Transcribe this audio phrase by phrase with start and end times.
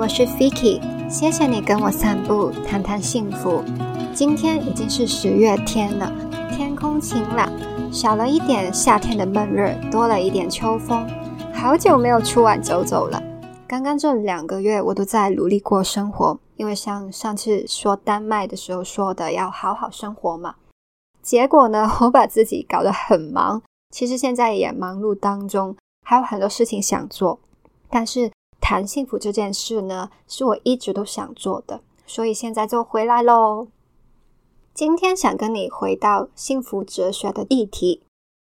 [0.00, 0.80] 我是 Vicky，
[1.10, 3.64] 谢谢你跟我散步，谈谈幸福。
[4.14, 6.08] 今天已经是十月天了，
[6.52, 7.50] 天空晴朗，
[7.90, 11.04] 少了一点夏天的闷热，多了一点秋风。
[11.52, 13.20] 好久没有出外走走了。
[13.66, 20.54] 刚刚这两个月，我都在努力过生活，因为像上次说丹麦的时候说的，要好好生活嘛。
[21.20, 23.60] 结果呢，我把自己搞得很忙，
[23.90, 25.74] 其实现在也忙碌当中，
[26.06, 27.40] 还有很多事情想做，
[27.90, 28.30] 但是。
[28.60, 33.68] 谈幸福这件事呢，是我一直都想做的，所以现在就回来喽。
[34.74, 38.02] 今天想跟你回到幸福哲学的议题。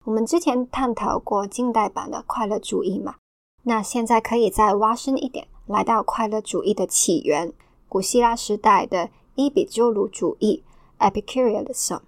[0.04, 3.16] 我们之前探讨过近代版的快乐主义嘛，
[3.62, 7.52] 那现在可以再挖深一点，来到快乐主义的起源——
[7.88, 10.64] 古希腊时代的伊比鸠鲁主义
[10.98, 12.00] （Epicureanism）。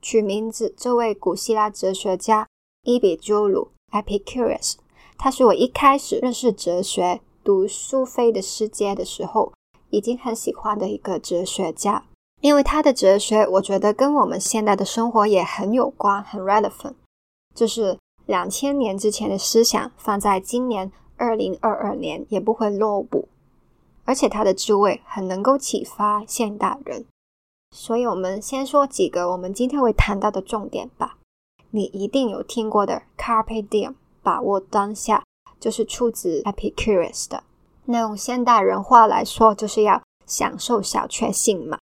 [0.00, 2.46] 取名字，这位古希腊哲学家
[2.84, 4.76] 伊比鸠鲁 （Epicurus），
[5.18, 7.20] 他是我一开始认识哲学。
[7.42, 9.52] 读苏菲的世界的时候，
[9.90, 12.04] 已经很喜欢的一个哲学家，
[12.40, 16.94] 因为他的哲学，我觉得跟我们现在的生活也很有关，很 relevant。
[17.54, 23.28] 就是两千年之前的思想，放在今年二零二二年也不会落伍，
[24.04, 27.04] 而且他的智慧很能够启发现代人。
[27.74, 31.18] 所以，我们先说几个我们今天会谈到的重点吧。
[31.70, 35.22] 你一定有听过的 “carpe diem”，把握当下。
[35.60, 37.44] 就是出自 Epicurus 的，
[37.84, 41.78] 那用现代人话来说，就是要享受小确幸嘛。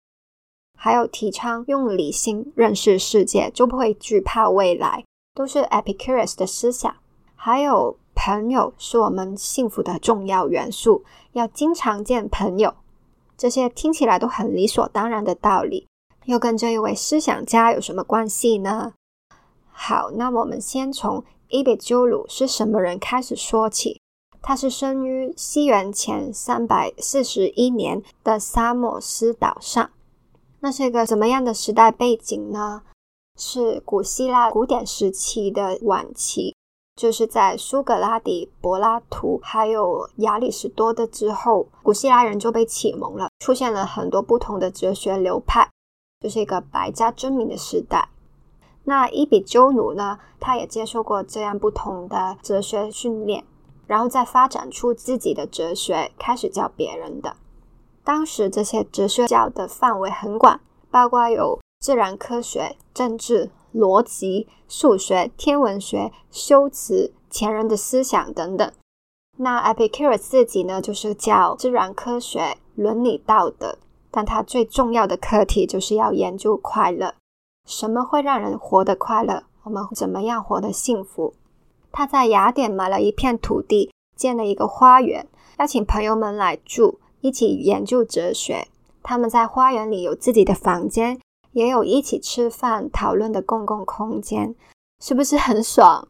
[0.76, 5.02] 还有提倡用理性认识世界，就不会惧怕未来，
[5.34, 6.94] 都是 Epicurus 的思想。
[7.34, 12.74] 还有朋友是我们幸福的重要元素，要经常见朋友，
[13.36, 15.86] 这些听起来都很理所当然的道理，
[16.26, 18.92] 又跟这一位思想家有什么关系呢？
[19.70, 21.24] 好，那我们先从。
[21.52, 22.98] 伊比鸠鲁是什么人？
[22.98, 24.00] 开始说起，
[24.40, 29.90] 他是生于西元前三百四十一年的萨摩斯岛上。
[30.60, 32.82] 那是一个怎么样的时代背景呢？
[33.38, 36.54] 是古希腊古典时期的晚期，
[36.96, 45.68] 就是在苏格拉底、柏拉图还有亚里士多德之后，古希腊人就被启蒙了，出现了很多不同的哲学流派，
[46.22, 48.08] 就是一个百家争鸣的时代。
[48.84, 50.18] 那伊比鸠奴呢？
[50.40, 53.44] 他也接受过这样不同的哲学训练，
[53.86, 57.36] 然后再发展出自己的哲学，开始教别人的。
[58.02, 60.60] 当时这些哲学教的范围很广，
[60.90, 68.72] 包括有自然科学、政治、逻辑、数学、天文学、修辞、前人的思想等等。
[69.38, 73.78] 那 Epicurus 自己呢，就是教自然科学、伦理道德，
[74.10, 77.14] 但他最重要的课题就是要研究快乐。
[77.66, 79.44] 什么会让人活得快乐？
[79.64, 81.34] 我们怎么样活得幸福？
[81.92, 85.26] 他在雅典买了一片土地，建了一个花园，
[85.58, 88.66] 邀请朋友们来住，一起研究哲学。
[89.02, 91.20] 他们在花园里有自己的房间，
[91.52, 94.54] 也有一起吃饭讨论的公共空间，
[95.00, 96.08] 是不是很爽？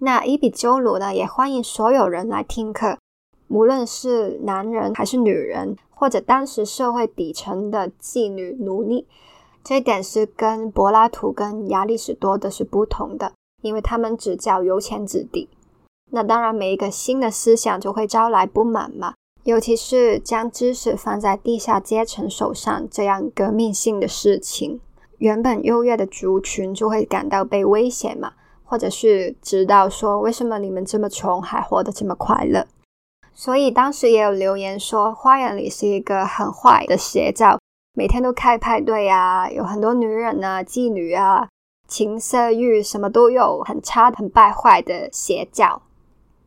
[0.00, 1.14] 那伊比鸠鲁呢？
[1.14, 2.98] 也欢迎所有人来听课，
[3.48, 9.06] 无论是男人还是女人，或者当时社会底层的妓女、奴隶。
[9.62, 13.32] 这一点是跟柏拉图跟亚里士多德是不同的，
[13.62, 15.48] 因为他们只教有钱子弟。
[16.10, 19.12] 那当然，每一个新的思想就会招来不满嘛，
[19.44, 24.80] 尤其是将知识放在地下阶层手上这样革命性的事情，
[25.18, 28.32] 原本优越的族群就会感到被威胁嘛，
[28.64, 32.66] 或者是知道说为什么你们这么穷还活得这么快乐。
[33.34, 37.58] 所以当时也有留言说，花园里是一个很坏的邪教。
[37.98, 41.48] 每天都开派对啊，有很多女人啊，妓女啊，
[41.88, 45.82] 情色欲什么都有，很差、很败坏的邪教。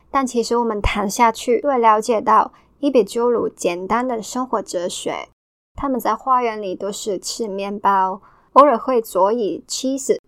[0.09, 5.27] 但其实我们谈下去，会了解到伊比鸠鲁简单的生活哲学。
[5.75, 8.21] 他们在花园里都是吃面包，
[8.53, 10.19] 偶尔会佐以 cheese。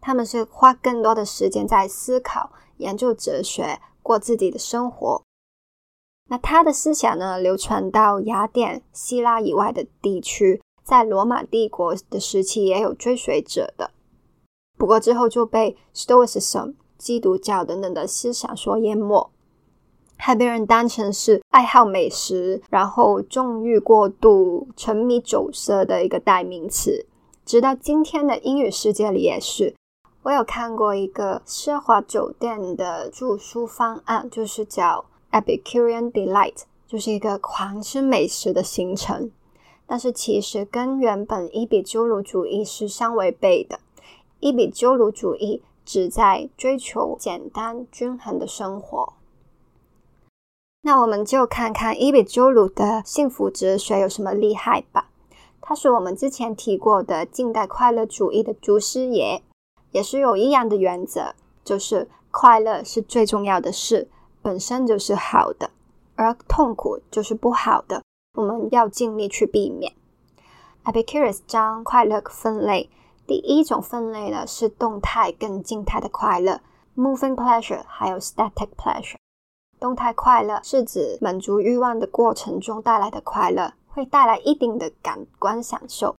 [0.00, 5.20] 他们是花更多的时间在思考、研究哲学，过自己的生活。
[6.30, 10.62] 那他的思想呢，流传到雅典、希腊以外的地区。
[10.90, 13.92] 在罗马帝国的时期也有追随者的，
[14.76, 19.30] 不过之后就被 Stoicism 基督教等等的思想所淹没，
[20.16, 27.06] 还被人当成是爱好美食，然后纵欲过度、沉迷酒色的一个代名词。
[27.46, 29.76] 直到今天的英语世界里也是。
[30.24, 39.30] 我有看过一个奢华酒店的住宿方案，就是叫 Epicurean Delight，就是一个狂吃美食的行程。
[39.90, 43.80] 但是其实跟原本伊比鸠鲁主义是相违背的。
[44.38, 49.14] 伊比鸠鲁主义旨在追求简单均衡的生活。
[50.82, 55.10] 那我们就看看伊比鸠鲁的幸福哲学有什么厉害吧。
[55.60, 59.42] 他是我们之前提过的近代快乐主义的祖师爷，
[59.90, 61.34] 也是有一样的原则，
[61.64, 64.08] 就是快乐是最重要的事，
[64.40, 65.72] 本身就是好的，
[66.14, 68.04] 而痛苦就是不好的，
[68.34, 69.92] 我们要尽力去避免。
[70.84, 72.88] Epicurus 将快乐分类，
[73.26, 76.60] 第一种分类呢是动态跟静态的快乐
[76.96, 79.16] （moving pleasure） 还有 static pleasure。
[79.78, 86.14] 动态快乐是指满足欲望的过程中带来的快乐，会带来一定的感官享受。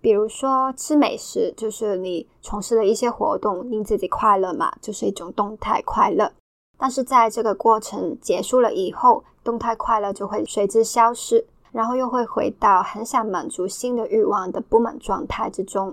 [0.00, 6.32] 比如说吃美食，就是你从事了一些活动，令自己快乐嘛，就是一种动态快乐。
[6.78, 15.92] 但是在这个过程结束了以后，动态快乐就会随之消失，然后又会回到很想满足新的欲望的不满状态之中。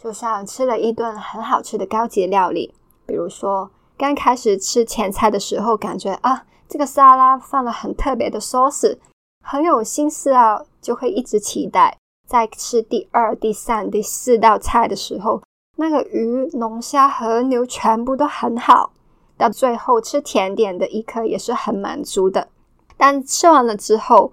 [0.00, 2.72] 就像吃了一顿很好吃的高级料理，
[3.04, 3.68] 比如说。
[3.96, 8.96] 刚开始吃前菜的时候，感觉啊，这个沙拉放了很特别的 sauce，
[9.44, 11.96] 很有心思啊，就会一直期待。
[12.28, 15.40] 在吃第二、第三、第四道菜的时候，
[15.76, 18.92] 那个鱼、龙虾和牛全部都很好。
[19.36, 22.48] 到最后吃甜点的一刻也是很满足的。
[22.96, 24.32] 但吃完了之后，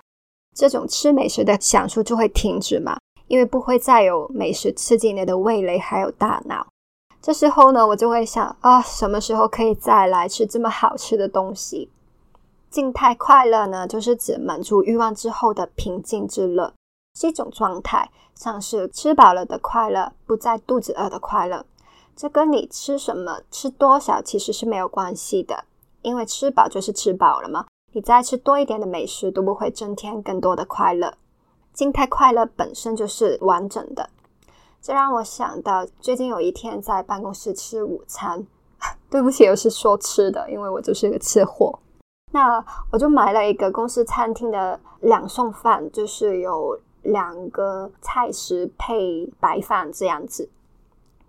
[0.56, 2.98] 这种吃美食的享受就会停止嘛，
[3.28, 6.68] 因为不会再有美食刺激你的味蕾还有大脑。
[7.22, 11.90] 这时候呢，我就会想啊，什么时候可以再来吃这么好吃的东西？
[12.70, 16.74] 静态快乐呢，就是指满足欲望之后的平静之乐，
[17.20, 21.66] 是一种状态，像是吃饱了的快乐，不再肚子饿的快乐。
[22.16, 25.66] 这跟你吃什么、吃多少其实是没有关系的，
[26.02, 27.66] 因为吃饱就是吃饱了嘛。
[27.94, 31.14] 你再吃多一点的美食都不会增添更多的快乐。
[31.74, 34.10] 静态快乐本身就是完整的。
[34.82, 38.46] 这让我想到，最近有一天在办公室吃午餐，
[39.10, 41.78] 对不起，又是说吃的，因为我就是个吃货。
[42.34, 50.50] 那我就买了一个公司餐厅的两送饭，就是有两个菜食配白饭这样子。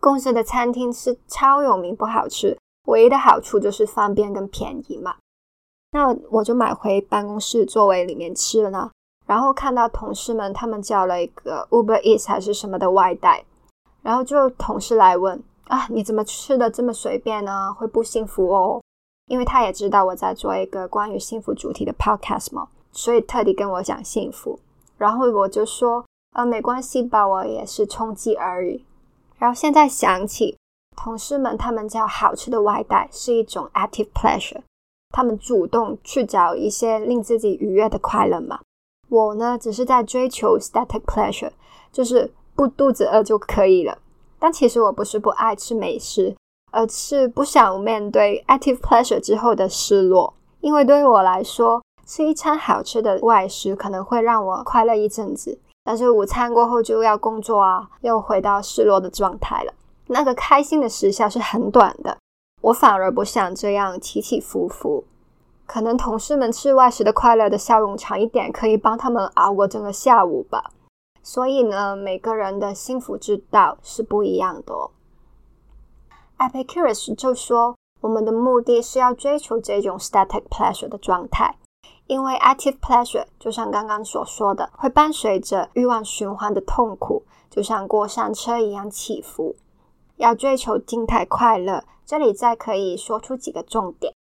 [0.01, 2.57] 公司的餐厅是超有名，不好吃，
[2.87, 5.17] 唯一的好处就是方便跟便宜嘛。
[5.93, 8.91] 那我就买回办公室座位里面吃了呢。
[9.27, 13.45] 然后看到同事们，他们叫了一个 Uber Eats 还是什么的外带，
[14.03, 17.73] 然后就同事来问啊，你怎么吃的这么随便呢？
[17.73, 18.83] 会不幸福哦。
[19.27, 24.59] 因为他也知道我在做一个关于幸福主题的 podcast 嘛，所以特地跟我讲幸福。
[24.99, 26.05] 然后我就说，
[26.37, 28.85] 呃，没关系吧，我也是充饥而已。
[29.39, 30.59] 然后现在想起，
[30.97, 34.61] 同事们他们叫好吃的外带是一种 active pleasure，
[35.13, 38.59] 他们主动去找一些令自己愉悦的快乐嘛。
[39.09, 41.53] 我呢，只是在追求 static pleasure，
[41.93, 43.99] 就是不肚子饿就可以了。
[44.39, 46.35] 但其实我不是不爱吃美食，
[46.73, 50.33] 而是不想面对 active pleasure 之后的失落。
[50.61, 59.73] 因为对于我来说，吃一餐好吃的外食可能会让我快乐一阵子，但是午餐过后就要工作啊，又回到失落的状态了。
[60.09, 62.17] 那个开心的时效是很短的，
[62.63, 65.05] 我反而不想这样起起伏伏。
[65.67, 70.73] 可能同事们吃外食的快乐的笑容长一点，可以帮他们熬过整个下午吧。
[71.23, 74.91] 所以呢，每个人的幸福之道是不一样的哦。
[76.39, 81.57] Epicurus 就说，我们的目的是要追求这种 static pleasure 的状态，
[82.09, 89.55] 因为 active pleasure 就像刚刚所说的，会伴随着欲望循环的痛苦，就像过山车一样起伏。
[90.23, 94.15] 要追求静态快乐，这里再可以说出几个重点。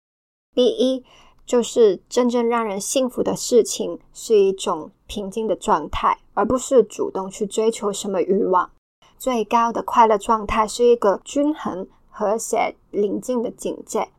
[0.53, 1.05] 第一。
[1.43, 8.69] 就是真正让人幸福的事情是一种平静的状态，而不是主动去追求什么欲望。
[9.17, 14.09] 最高的快乐状态是一个均衡、和谐、宁静的境界。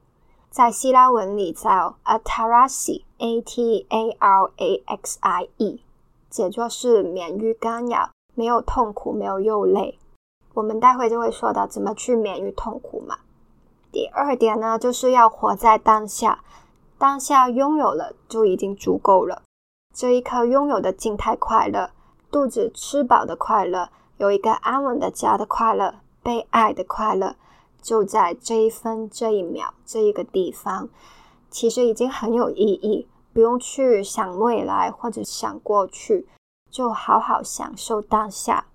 [0.50, 5.80] 在希腊文里叫 ataraxi，a t a r a x i e，
[6.28, 9.98] 解作是免于干扰，没有痛苦，没有忧累。
[10.54, 13.18] 我们待会就会说到怎么去免于痛苦嘛。
[13.90, 16.40] 第二点呢，就是要活在当下。
[16.98, 19.42] 当下拥有了就已经足够了。
[19.94, 21.90] 这一刻拥有的静态快乐，
[22.30, 27.36] 肚子吃饱的快乐，有一个安稳的家的快乐，被爱的快乐，
[27.82, 30.88] 就在这一分、这一秒、这一个地方，
[31.50, 33.08] 其实已经很有意义。
[33.34, 36.28] 不用去想未来或者想过去，
[36.70, 38.66] 就好好享受当下。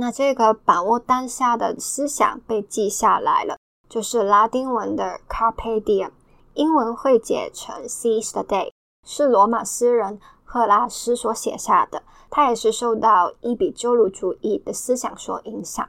[0.00, 6.12] 那这个把握当下的思想被记下来了，就是拉丁文的 Carpe Diem。
[6.54, 8.70] 英文会解成 Seize the day，
[9.04, 12.04] 是罗马诗人赫拉斯所写下的。
[12.30, 15.88] 他也是受到伊比鸠鲁主义的思想所影响。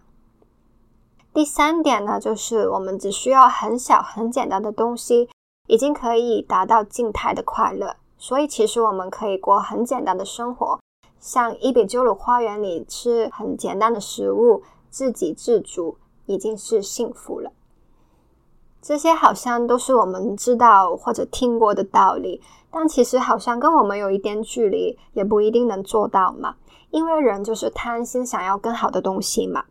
[1.31, 5.29] 第三点呢，就是我们只需要很小很简单的东西，
[5.67, 7.95] 已经可以达到静态的快乐。
[8.17, 10.78] 所以其实我们可以过很简单的生活，
[11.19, 17.51] 像伊比鸠鲁花园里吃很简单的食物，自给自足，已经是幸福了。
[18.81, 26.55] 这些好像都是我们知道或者听过的道理，但其实好像跟我们有一点距离，也不一定能做到嘛。
[26.89, 29.65] 因为人就是贪心，想要更好的东西嘛。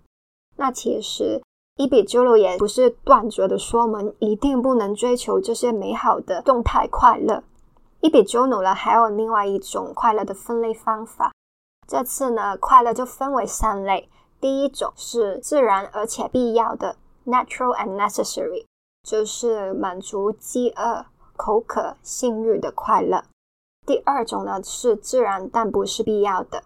[0.56, 1.42] 那其实
[1.76, 7.42] 伊比鸠鲁也不是断绝的说我们一定不能追求这些美好的动态快乐。
[8.00, 11.32] 伊比鸠鲁呢还有另外一种快乐的分类方法。
[11.88, 14.08] 这次呢，快乐就分为三类。
[14.40, 16.94] 第一种是自然而且必要的
[17.26, 18.66] （natural and necessary）。
[19.02, 23.24] 就是满足饥饿、口渴、性欲的快乐。
[23.86, 26.62] 第二种呢是自然但不是必要的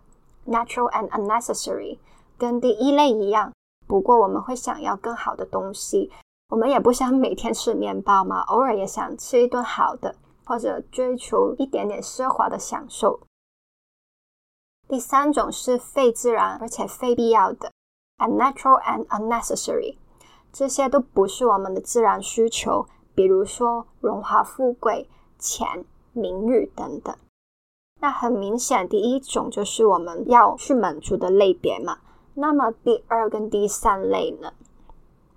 [0.48, 1.98] ，natural and unnecessary，
[2.36, 3.52] 跟第一类一样。
[3.86, 6.10] 不过我们会想要更好的东西，
[6.48, 13.20] 我们也不想每天吃面包嘛，偶尔也想吃一顿好的，或者追求一点点奢华的享受。
[14.92, 17.72] 第三种是非自然而且非必要的
[18.18, 19.96] ，unnatural and unnecessary。
[20.52, 22.84] 这些都不是我们的自然需求，
[23.14, 25.08] 比如说荣华富贵、
[25.38, 27.16] 钱、名誉等等。
[28.02, 32.00] 那很明显，第一种就是我们要去满足的类别嘛。
[32.34, 34.52] 那么第二跟第三类呢？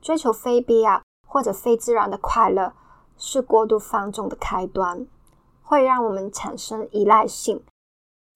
[0.01, 2.73] 追求非必要或者非自然的快乐，
[3.15, 5.07] 是过度放纵的开端，
[5.63, 7.63] 会让我们产生依赖性。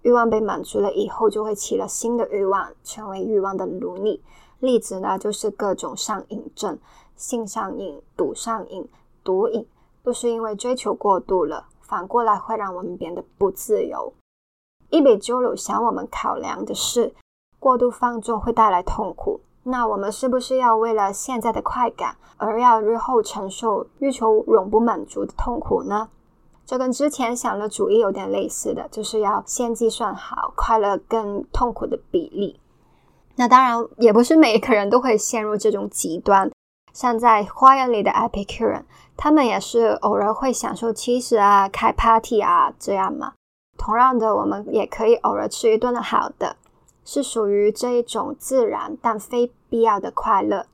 [0.01, 4.21] 欲望被满足了以后，就会起了新的欲望，成为欲望的奴隶。
[4.59, 6.77] 例子呢，就是各种上瘾症，
[7.15, 8.87] 性上瘾、赌上瘾、
[9.23, 9.65] 毒瘾，
[10.03, 14.13] 都是因为追求过度了，反过来会让我们变得不自由。
[14.89, 17.13] 伊比鸠鲁想我们考量的是，
[17.59, 26.09] 过度放纵会带来痛苦，那我们是不是要为了现在的快感，而要日后承受欲求永不满足的痛苦呢？
[26.69, 32.59] 这跟之前想的主意有点类似的，就是要先计算好快乐跟痛苦的比例。
[33.37, 36.51] 那当然也不是每一个人都会陷入这种极端，
[36.93, 38.83] 像在花园里的 Epicurean，
[39.17, 43.33] 他们也是偶尔会享受 cheese 啊、开 party 啊这样嘛。
[43.75, 46.55] 同样的，我们也可以偶尔吃一顿好的，
[47.03, 50.67] 是属于这一种自然但非必要的快乐。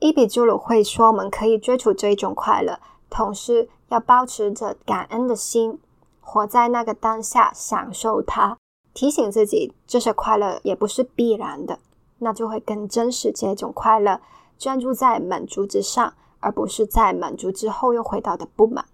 [0.00, 5.78] 伊比朱鲁会说，我们可以追求这一种快乐，同时要保持着感恩的心，
[6.20, 8.58] 活在那个当下，享受它。
[8.92, 11.78] 提醒自己，这些快乐也不是必然的，
[12.18, 14.20] 那就会更珍视这种快乐，
[14.58, 18.86] 专注在满足之上，而不是在满足之后又回到的不满。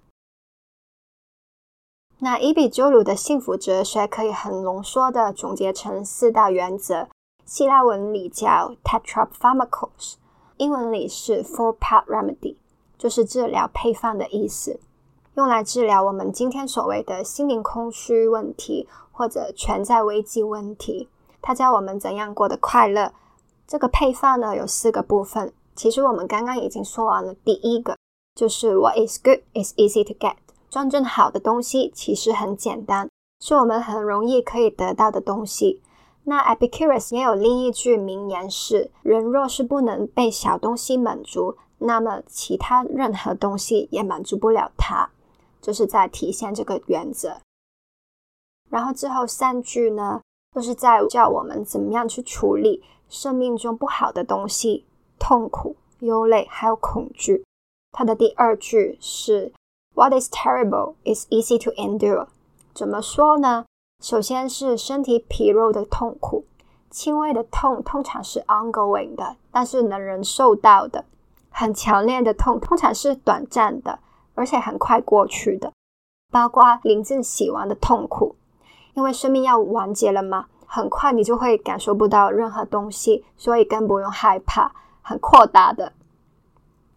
[2.18, 7.08] 那伊比鸠鲁的幸福哲学可以很浓缩的总结成四大原则，
[7.46, 10.16] 希腊文里叫 tetrapharmakos，
[10.58, 12.56] 英文里是 four-part remedy，
[12.98, 14.80] 就是治疗配方的意思，
[15.40, 18.86] 用来治疗我们今天所谓的心灵空虚问题。
[19.12, 21.06] 或者存在危机问题，
[21.42, 23.12] 他教我们怎样过得快乐。
[23.66, 27.34] 这个配方呢有四个部分，其实我们刚刚已经说完了。
[27.44, 27.94] 第一个
[28.34, 30.36] 就是 What is good is easy to get，
[30.70, 33.10] 真正好的东西其实很简单，
[33.42, 35.82] 是我们很容易可以得到的东西。
[36.24, 45.10] 那 Epicurus 也有另一句名言是：人若是不能被小东西满足，那么其他任何东西也满足不了他。
[45.60, 47.38] 就是在体现这个原则。
[48.68, 50.20] 然后之后三句呢，
[50.54, 54.86] 都是在教我们怎么样去处理生命中不好的东西、
[55.18, 57.44] 痛苦、忧累，还有恐惧。
[57.92, 59.52] 它的第二句是
[59.94, 62.28] "What is terrible is easy to endure"。
[62.72, 63.64] 怎么说呢？
[64.02, 66.44] 首先是身体疲弱的痛苦，
[66.88, 71.04] 轻微的痛通常是 ongoing 的，但是能忍受到的；
[71.50, 73.98] 很强烈的痛通常是短暂的，
[74.40, 75.70] 而且很快过去的，
[76.32, 78.36] 包括临近死亡的痛苦。
[78.94, 85.92] 因为生命要完结了嘛，很快你就会感受不到任何东西，所以更不用害怕，很扩大的。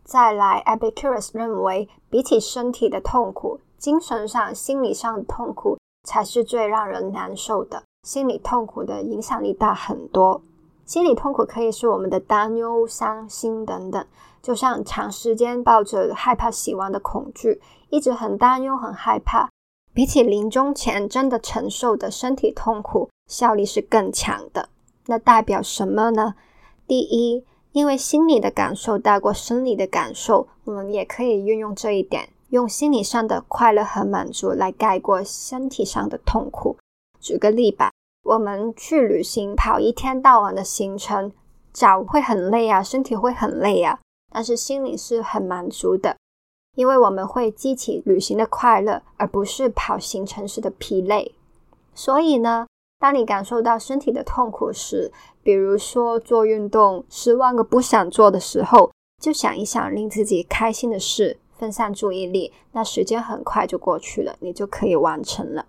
[0.05, 7.83] 再来，Epicurus 认为，比起身体的痛苦，精神上、心理上的痛苦才是最让人难受的。
[8.07, 10.41] 心理痛苦的影响力大很多。
[10.85, 14.05] 心理痛苦可以是我们的担忧、伤心等等，
[14.43, 19.49] 就像长时间抱着害怕死亡的恐惧，一直很担忧、很害怕。
[19.93, 24.67] 比起临终前真的承受的身体痛苦，效力是更强的。
[25.05, 26.35] 那代表什么呢？
[26.85, 36.75] 第一，因为心理的感受大过生理的感受，我们也可以运用这一点，用心理上的快乐和满足来盖过身体上的痛苦。
[37.21, 37.91] 举个例吧，
[38.23, 41.31] 我们去旅行，跑一天到晚的行程，
[41.71, 43.99] 脚会很累啊，身体会很累啊，
[44.33, 46.17] 但是心里是很满足的。
[46.75, 51.35] 因为我们会激起旅行的快乐，而不是跑行程时的疲累。
[51.93, 52.65] 所以呢，
[52.99, 55.11] 当你感受到身体的痛苦时，
[55.43, 58.89] 比如说做运动十万个不想做的时候，
[59.21, 65.67] 就想一想令自己开心的事，分散注意力，那时间很快就过去了，你就可以完成了。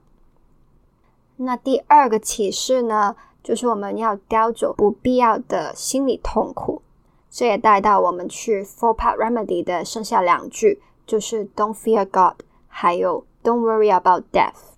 [1.37, 6.81] 那第二个启示呢，就是我们要叼走不必要的心理痛苦。
[7.37, 10.81] 这也带到我们去 Four Part Remedy 的剩下两句。
[11.05, 14.73] 就是 "Don't fear God"，还有 "Don't worry about death"。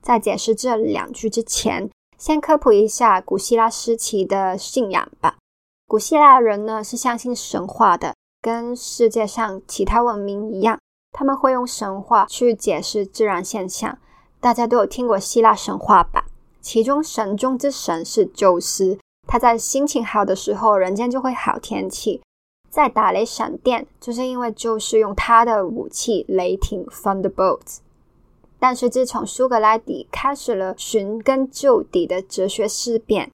[0.00, 5.38] 在解释这两句之前，先科普一下古希腊时期的信仰吧。
[5.88, 10.78] 古希腊人呢是相信神话的，跟世界上其他文明一样，
[11.10, 13.98] 他们会用神话去解释自然现象。
[14.38, 16.26] 大家都有听过希腊神话吧？
[16.60, 22.20] 其中神中之神是宙斯，他在心情好的时候，人间就会好天气。
[22.70, 27.78] 在打雷闪电，就是因为就是用他的武器雷霆 （thunderbolts）。
[28.58, 33.30] 但是自从苏格拉底开始了寻根究底的哲学思辨，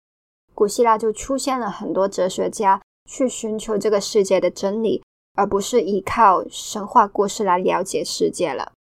[0.54, 5.02] 古希腊就出现了很多哲学家去寻求这个世界的真理，
[5.34, 8.72] 而不是依靠神话故事来了解世界了。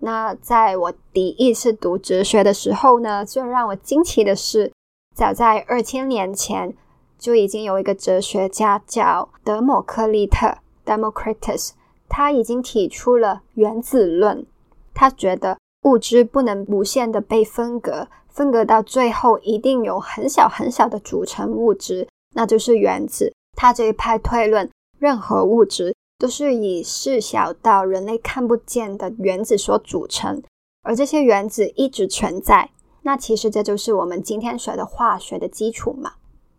[0.00, 4.72] 那在我第一次读哲学的时候呢，最让我惊奇的是，
[5.18, 6.76] 早在二千年前。
[7.18, 11.70] 就已经有一个哲学家叫德谟克利特 （Democritus），
[12.08, 14.46] 他已经提出了原子论。
[14.94, 22.06] 他觉得物质不能无限的被分割，分割到最后一定有很小很小的组成物质，
[22.36, 23.34] 那就是原子。
[23.56, 24.70] 他这一派推论，
[25.00, 30.40] 任何物质都是以细小到人类看不见的原子所组成，
[30.84, 32.70] 而这些原子一直存在。
[33.02, 36.12] 那其实这就是我们今天学的化学的基础嘛。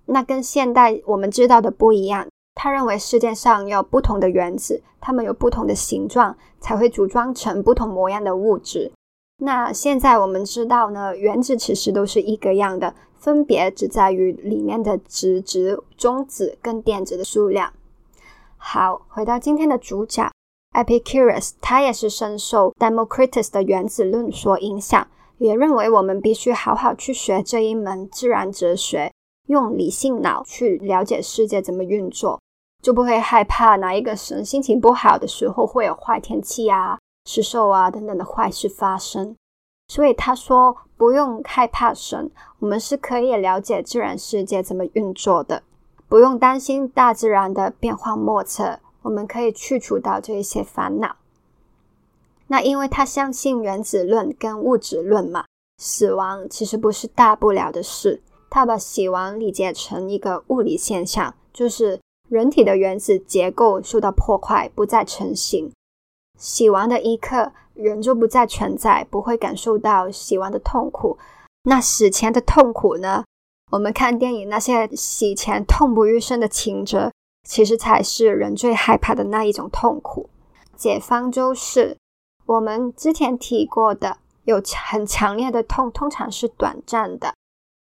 [0.05, 2.27] 那跟现代我们知道的不一样。
[2.55, 8.92] 他认为世界上有不同的原子，它们有不同的形状，才会组装成不同模样的物质。
[9.42, 17.72] 那现在我们知道呢，原子其实都是一个样的，分别只在于里面的质子、中子跟电子的数量。
[18.57, 20.29] 好，回到今天的主角
[20.74, 25.07] Epicurus，他也是深受 Democritus 的原子论所影响，
[25.40, 29.12] 也认为我们必须好好去学这一门自然哲学。
[29.48, 32.40] 用理性脑去了解世界怎么运作，
[32.84, 39.36] 就不会害怕哪一个神心情不好的时候会有坏天气啊、失寿啊等等的坏事发生。
[39.88, 45.64] 所以他说不用害怕神，我们是可以了解自然世界怎么运作的，
[46.08, 51.16] 不用担心大自然的变幻莫测，我们可以去除掉这一些烦恼。
[52.50, 55.46] 那因为他相信原子论跟物质论嘛，
[55.77, 58.22] 死亡其实不是大不了的事。
[58.50, 65.72] 他把死亡理解成一个物理现象，就是人体的原子结构受到破坏，不再成型。
[66.40, 71.18] 死亡的一刻，人就不再存在，不会感受到死亡的痛苦。
[71.66, 73.24] 那死前的痛苦呢？
[73.72, 77.12] 我们看电影那些死前痛不欲生的情节，
[77.48, 80.27] 其实才是人最害怕的那一种痛苦。
[80.75, 81.96] 解方舟是
[82.50, 87.35] 我们之前提过的，有很强烈的痛，通常是短暂的。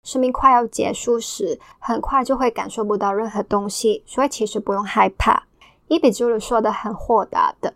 [0.02, 5.44] 生命快要结束时，很快就会感受不到任何东西，所以其实不用害怕。
[5.90, 7.74] 伊比朱鲁说的很豁达的，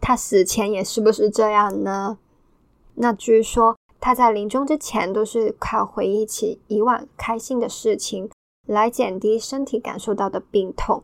[0.00, 2.16] 他死前也是不是这样呢？
[2.94, 8.30] 那据说他在临终之前都是靠回忆起以往开心的事情
[8.68, 11.02] 来减低身体感受到的病痛。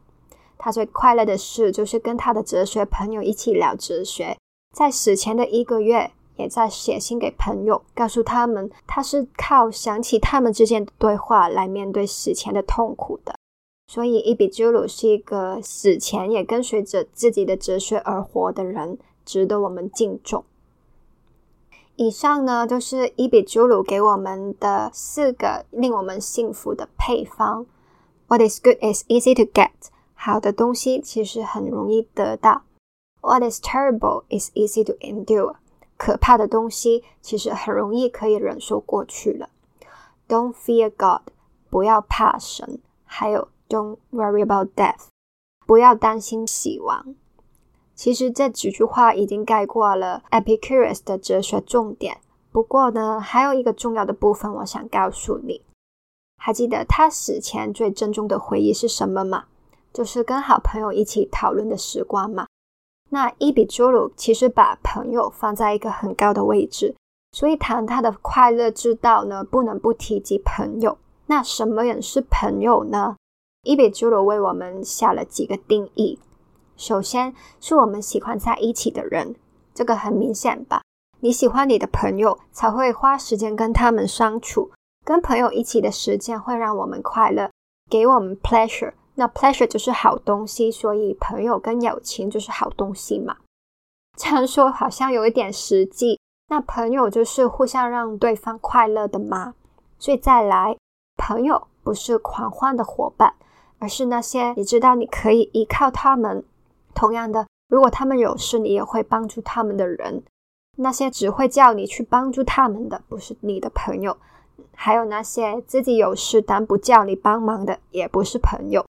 [0.56, 4.38] 他最快乐的事就是跟他的哲学朋友一起聊哲学，
[4.76, 6.10] 在死前的一个月。
[6.38, 13.34] 也在写信给朋友，告诉他们他是靠想起他们之间的对话来面对死前的痛苦的。
[13.90, 20.44] 所以，伊比鸠鲁是一个死前也跟随着自己的哲学而活的人，值得我们敬重。
[21.94, 27.64] 以上呢，就是伊比鸠鲁给我们的四个令我们幸福的配方。
[28.28, 29.70] What is good is easy to get，
[30.12, 32.65] 好的东西其实很容易得到。
[33.26, 35.56] What is terrible is easy to endure。
[35.96, 39.48] 可怕的东西其实很容易可以忍受过去了。
[40.28, 41.32] Don't fear God，
[41.68, 42.78] 不要怕神。
[43.04, 45.06] 还有，Don't worry about death，
[45.66, 47.16] 不要担心死亡。
[47.96, 52.18] 其实这几句话已经概括了 Epicurus 的哲学重点。
[52.52, 55.62] 不过呢，还有一个重要的部分，我想告诉你。
[56.40, 59.46] 还记得他死前最珍重的回忆是什么吗？
[59.92, 62.46] 就是跟好朋友一起讨论的时光嘛。
[63.08, 66.94] 那伊比朱鲁其实把朋友放在一个很高的位置，
[67.32, 70.98] 所以谈他的快乐之道呢，不能不提及朋友。
[71.26, 73.16] 那什么人是朋友呢？
[73.62, 76.18] 伊比朱鲁为我们下了几个定义。
[76.76, 79.34] 首先是我们喜欢在一起的人，
[79.74, 80.82] 这个很明显吧？
[81.20, 84.70] 你喜欢你的朋友，才会花时间跟他们相处。
[85.04, 87.50] 跟朋友一起的时间会让我们快乐，
[87.88, 88.92] 给我们 pleasure。
[89.16, 93.36] 那 pleasure 就是好东西，所以朋友跟友情就是好东西嘛。
[94.16, 96.20] 这样说好像有一点实际。
[96.48, 99.54] 那朋友就是互相让对方快乐的吗？
[99.98, 100.76] 所以再来，
[101.16, 103.34] 朋友不是狂欢的伙伴，
[103.80, 106.44] 而是那些你知道你可以依靠他们。
[106.94, 110.22] 同样的，如果他们有事，你也会帮助他们的人。
[110.76, 114.16] 那些只会叫你去帮助他们的，不是你的朋友。
[114.72, 118.85] 还有那些自己有事但不叫你帮忙的，也不是朋友。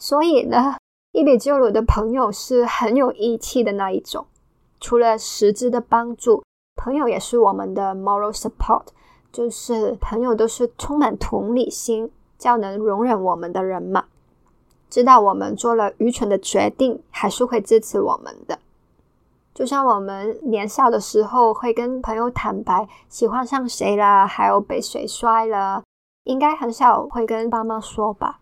[0.00, 0.76] 所以呢，
[1.12, 4.26] 伊比鸠鲁的朋友是很有义气的那一种。
[4.80, 6.42] 除了实质的帮助，
[6.74, 8.84] 朋友也是我们的 moral support，
[9.30, 14.06] 就是朋友都是充满同理心、较能容忍我们的人嘛。
[14.88, 18.58] 知道我们做了愚蠢的决定，还是会支持我们的。
[19.52, 25.82] 就像我们年少的时候会跟朋友坦白喜欢上谁了，还有被谁摔了，
[26.24, 28.40] 应该很少会跟爸妈说吧。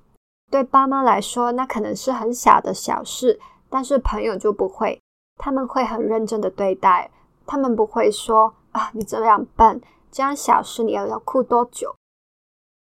[0.51, 5.01] 对爸妈来说，那可能是很小的小事，但是朋友就不会，
[5.37, 7.11] 他们会很认真的对待，
[7.47, 9.81] 他们不会说啊，你这样笨，
[10.11, 11.95] 这样小事你要要哭多久？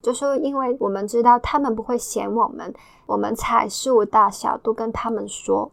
[0.02, 5.70] 就是因为我们知道他们不会嫌我们，我们才事无大小都跟他们说。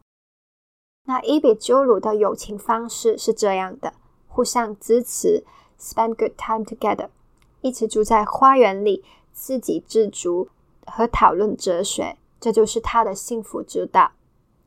[1.05, 3.93] 那伊比鸠鲁的友情方式是这样的：
[4.27, 5.45] 互相支持
[5.79, 7.07] ，spend good time together，
[7.61, 10.49] 一起住在花园里，自给自足。
[10.87, 14.11] 和讨论哲学，这就是他的幸福之道。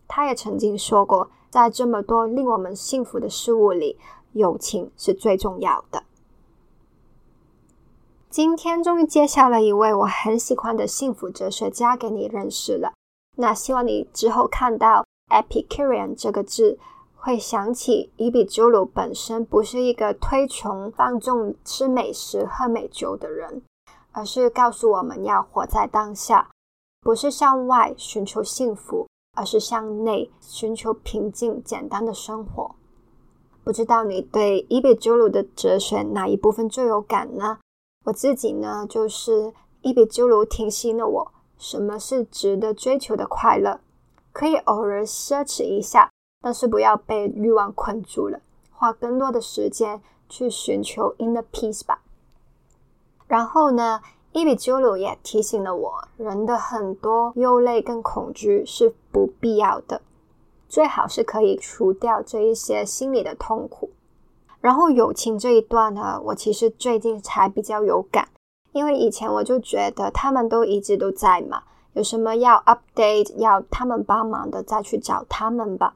[0.06, 3.98] 他也曾经说过，在这么多令我们幸福的事物里，
[4.32, 6.04] 友情是最重要的。
[8.28, 12.92] 今天终于介绍了一位我很喜欢的幸福哲学家给你认识了。
[13.36, 16.78] 那希望你之后看到 Epicurean 这个字，
[17.16, 23.62] 会想起伊比鸠鲁本身不是一个推崇放纵吃美食、喝美酒的人。
[24.12, 26.50] 而是告诉我们要活在当下，
[27.00, 32.74] 不是向外寻求幸福，而是向内寻求平静、简单的生活。
[33.62, 37.58] 不知道你对伊比鸠鲁的哲学哪一部分最有感呢？
[38.06, 43.80] 我自己呢，就是伊比鸠鲁提醒了我，什么是值得追求的快乐，
[44.32, 48.40] 可以偶尔奢侈一下，但是不要被欲望困住了，
[48.72, 52.02] 花更多的时间去寻求 inner peace 吧。
[53.30, 54.00] 然后呢，
[54.32, 60.00] 伊比鸠鲁也提醒了我，人的很多忧虑跟恐惧是不必要的，
[60.68, 63.90] 最好是可以除掉这一些心理的痛苦。
[64.60, 68.28] 然后友情这一段呢，我其实最近才比较有感，
[68.72, 71.62] 因为以前我就觉得他们都一直都在嘛，
[71.92, 75.94] 有什么要 update 要他们帮忙的，再去找他们吧。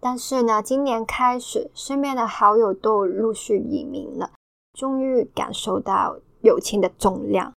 [0.00, 4.32] 但是呢，今年开始，身边的好友都陆续移民了，
[4.76, 6.16] 终于感受到。
[6.42, 7.52] 友情的重量，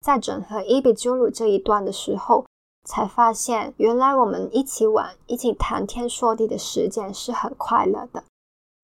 [0.00, 2.44] 在整合伊比鸠鲁这一段的时候，
[2.84, 8.24] 才发现原来我们一起玩、一起谈天说地的时间是很快乐的。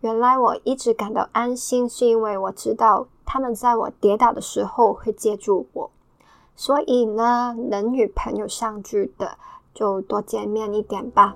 [0.03, 5.91] 原来我一直感到安心，是因为我知道他们在我跌倒的时候会接住我。
[6.57, 9.39] 所以呢，能与朋友相聚的，
[9.75, 11.35] 就多见面一点吧。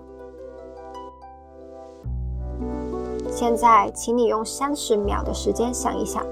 [3.30, 6.24] 现在，请你用三十秒的时间想一想。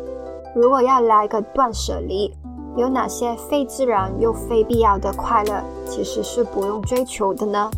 [0.57, 2.33] 如果要来个断舍离，
[2.79, 7.71] 有哪些非自然又非必要的快乐其实是不用追求的呢？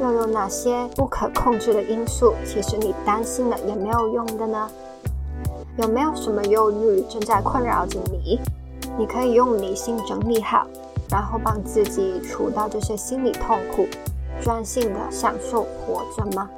[0.00, 4.70] 又有哪些不可控制的因素，其实你担心了也没有用的呢？
[5.76, 8.40] 有没有什么忧虑正在困扰着你？
[8.96, 10.66] 你可以用理性整理好，
[11.10, 13.86] 然后帮自己除掉这些心理痛苦，
[14.40, 16.48] 专心的享受活着吗？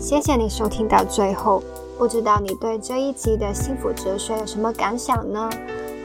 [0.00, 1.62] 谢谢你收听到最后。
[1.98, 5.50] 不知道你对这一集的幸福哲学有什么感想呢？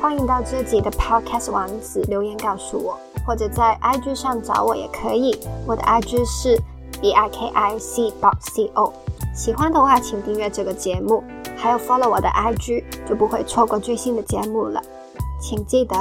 [0.02, 5.38] 欢迎到自己的 Podcast 网址留言告诉我，或者在 IG 上找我也可以。
[5.68, 6.60] 我的 IG 是
[7.00, 8.92] b i k i c c o。
[9.36, 11.24] 喜欢的话，请订阅这个节目，
[11.56, 14.82] 还有 follow 我的 IG，就不会错过最新的节目了。
[15.40, 15.96] 请记得，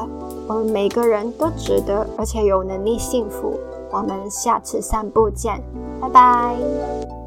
[0.49, 3.61] 我们每个人都值得，而且有能力幸福。
[3.91, 5.63] 我们下次散步见，
[6.01, 7.22] 拜拜。